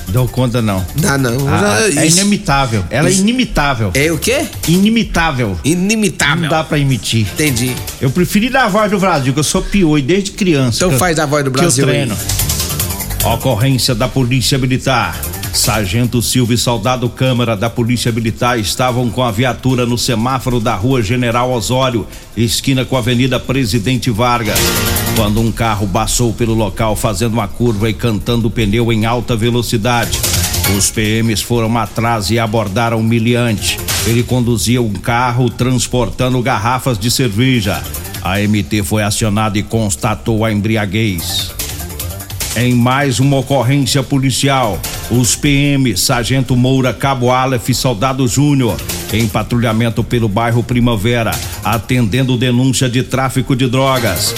Dou 0.07 0.27
conta 0.27 0.61
não. 0.61 0.85
Dá 0.95 1.17
não. 1.17 1.35
Ah, 1.49 1.89
Já- 1.91 2.01
é 2.01 2.05
isso- 2.05 2.19
inimitável. 2.21 2.85
Ela 2.89 3.09
isso- 3.09 3.19
é 3.19 3.21
inimitável. 3.23 3.91
É 3.93 4.11
o 4.11 4.17
quê? 4.17 4.45
Inimitável. 4.67 5.59
Inimitável. 5.65 6.43
Não 6.43 6.49
dá 6.49 6.63
pra 6.63 6.77
imitir. 6.77 7.21
Entendi. 7.33 7.75
Eu 7.99 8.09
preferi 8.11 8.49
dar 8.49 8.65
a 8.65 8.69
voz 8.69 8.89
do 8.91 8.99
Brasil, 8.99 9.33
que 9.33 9.39
eu 9.39 9.43
sou 9.43 9.61
pior 9.61 9.97
e 9.97 10.01
desde 10.01 10.31
criança. 10.31 10.77
Então 10.77 10.91
que 10.91 10.97
faz 10.97 11.19
a 11.19 11.25
voz 11.25 11.43
do 11.43 11.51
que 11.51 11.59
Brasil 11.59 11.85
eu 11.87 11.93
aí. 11.93 12.07
Ocorrência 13.25 13.95
da 13.95 14.07
Polícia 14.07 14.55
Militar. 14.55 15.19
Sargento 15.51 16.21
Silvio 16.21 16.53
e 16.53 16.57
Soldado 16.59 17.09
Câmara 17.09 17.57
da 17.57 17.71
Polícia 17.71 18.11
Militar 18.11 18.59
estavam 18.59 19.09
com 19.09 19.23
a 19.23 19.31
viatura 19.31 19.83
no 19.83 19.97
semáforo 19.97 20.59
da 20.59 20.75
Rua 20.75 21.01
General 21.01 21.51
Osório, 21.51 22.05
esquina 22.37 22.85
com 22.85 22.95
a 22.95 22.99
Avenida 22.99 23.39
Presidente 23.39 24.11
Vargas, 24.11 24.59
quando 25.15 25.41
um 25.41 25.51
carro 25.51 25.87
passou 25.87 26.33
pelo 26.33 26.53
local 26.53 26.95
fazendo 26.95 27.33
uma 27.33 27.47
curva 27.47 27.89
e 27.89 27.95
cantando 27.95 28.47
o 28.47 28.51
pneu 28.51 28.93
em 28.93 29.07
alta 29.07 29.35
velocidade. 29.35 30.19
Os 30.77 30.91
PMs 30.91 31.41
foram 31.41 31.75
atrás 31.79 32.29
e 32.29 32.37
abordaram 32.37 32.99
o 32.99 33.03
miliante. 33.03 33.79
Ele 34.05 34.21
conduzia 34.21 34.83
um 34.83 34.93
carro 34.93 35.49
transportando 35.49 36.39
garrafas 36.43 36.99
de 36.99 37.09
cerveja. 37.09 37.81
A 38.21 38.37
MT 38.37 38.83
foi 38.83 39.01
acionada 39.01 39.57
e 39.57 39.63
constatou 39.63 40.45
a 40.45 40.51
embriaguez. 40.51 41.64
Em 42.57 42.73
mais 42.73 43.19
uma 43.19 43.39
ocorrência 43.39 44.01
policial, 44.01 44.79
os 45.11 45.35
PM 45.35 45.97
Sargento 45.97 46.55
Moura, 46.55 46.93
Cabo 46.93 47.29
Aleph 47.29 47.69
Soldado 47.73 48.25
Júnior, 48.29 48.77
em 49.11 49.27
patrulhamento 49.27 50.01
pelo 50.01 50.29
bairro 50.29 50.63
Primavera, 50.63 51.31
atendendo 51.61 52.37
denúncia 52.37 52.87
de 52.87 53.03
tráfico 53.03 53.57
de 53.57 53.67
drogas. 53.67 54.33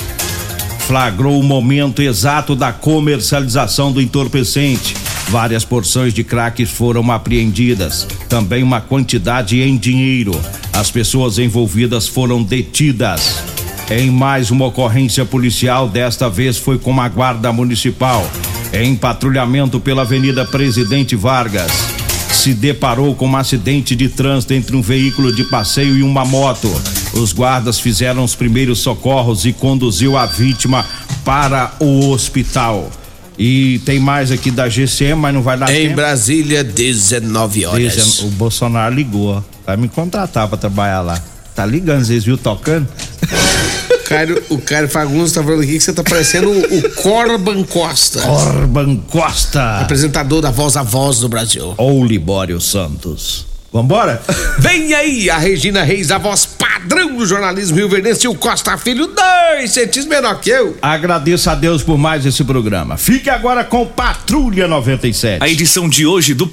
Flagrou 0.88 1.40
o 1.40 1.44
momento 1.44 2.02
exato 2.02 2.56
da 2.56 2.74
comercialização 2.74 3.92
do 3.92 4.02
entorpecente. 4.02 4.96
Várias 5.30 5.64
porções 5.64 6.12
de 6.12 6.24
crack 6.24 6.66
foram 6.66 7.12
apreendidas, 7.12 8.08
também 8.28 8.64
uma 8.64 8.82
quantidade 8.82 9.62
em 9.62 9.78
dinheiro. 9.78 10.32
As 10.74 10.90
pessoas 10.90 11.38
envolvidas 11.38 12.08
foram 12.08 12.42
detidas. 12.42 13.57
Em 13.90 14.12
mais 14.12 14.52
uma 14.52 14.66
ocorrência 14.66 15.26
policial, 15.26 15.88
desta 15.88 16.30
vez 16.30 16.58
foi 16.58 16.78
com 16.78 17.00
a 17.00 17.08
Guarda 17.08 17.52
Municipal. 17.54 18.30
Em 18.74 18.96
patrulhamento 18.96 19.80
pela 19.80 20.02
Avenida 20.02 20.44
Presidente 20.46 21.16
Vargas. 21.16 21.72
Se 22.34 22.54
deparou 22.54 23.16
com 23.16 23.28
um 23.28 23.38
acidente 23.38 23.96
de 23.96 24.10
trânsito 24.10 24.54
entre 24.54 24.76
um 24.76 24.82
veículo 24.82 25.34
de 25.34 25.46
passeio 25.46 25.98
e 25.98 26.04
uma 26.04 26.26
moto. 26.26 26.70
Os 27.14 27.32
guardas 27.32 27.80
fizeram 27.80 28.24
os 28.24 28.36
primeiros 28.36 28.80
socorros 28.80 29.46
e 29.46 29.54
conduziu 29.54 30.18
a 30.18 30.26
vítima 30.26 30.86
para 31.24 31.74
o 31.80 32.10
hospital. 32.10 32.92
E 33.40 33.80
tem 33.86 34.00
mais 34.00 34.32
aqui 34.32 34.52
da 34.52 34.68
GCM, 34.68 35.16
mas 35.22 35.34
não 35.34 35.42
vai 35.42 35.58
dar 35.58 35.74
Em 35.74 35.84
tempo. 35.84 35.96
Brasília, 35.96 36.64
19 36.64 37.66
horas. 37.66 37.94
Dizem- 37.96 38.28
O 38.28 38.32
Bolsonaro 38.32 38.94
ligou, 38.94 39.38
ó. 39.38 39.42
Vai 39.66 39.78
me 39.78 39.88
contratar 39.88 40.48
pra 40.48 40.58
trabalhar 40.58 41.02
lá. 41.02 41.22
Tá 41.56 41.66
ligando, 41.66 42.04
vocês 42.06 42.24
viram 42.24 42.38
tocando? 42.38 42.88
O 43.92 44.10
Caio, 44.10 44.44
o 44.50 44.58
Caio 44.60 44.88
Fagundes 44.88 45.34
tá 45.34 45.44
falando 45.44 45.64
aqui 45.64 45.74
que 45.74 45.82
você 45.82 45.94
tá 45.94 46.04
parecendo 46.04 46.50
o, 46.50 46.78
o 46.78 46.92
Corban 46.92 47.64
Costa. 47.64 48.22
Corban 48.22 48.98
Costa. 48.98 49.80
Apresentador 49.80 50.42
da 50.42 50.52
Voz 50.52 50.78
a 50.78 50.84
Voz 50.84 51.20
do 51.20 51.30
Brasil. 51.30 51.74
Ou 51.78 52.06
Libório 52.06 52.60
Santos. 52.62 53.46
Vambora? 53.72 54.22
Vem 54.60 54.94
aí 54.94 55.30
a 55.30 55.38
Regina 55.38 55.84
Reis, 55.84 56.10
a 56.10 56.18
voz 56.18 56.46
padrão 56.46 57.16
do 57.18 57.26
jornalismo 57.26 57.78
Rio 57.78 57.90
Verdense 57.90 58.26
e 58.26 58.30
o 58.30 58.36
Costa 58.36 58.78
Filho, 58.78 59.08
dois 59.08 59.72
centímetros 59.72 60.06
menor 60.06 60.40
que 60.40 60.50
eu. 60.50 60.78
Agradeço 60.82 61.50
a 61.50 61.56
Deus 61.56 61.84
por 61.84 61.98
mais 61.98 62.26
esse 62.26 62.44
programa. 62.44 62.96
Fique 62.98 63.30
agora 63.30 63.64
com 63.64 63.86
Patrulha 63.86 64.68
97. 64.68 65.44
A 65.44 65.50
edição 65.50 65.90
de 65.90 66.06
hoje 66.06 66.34
do 66.34 66.46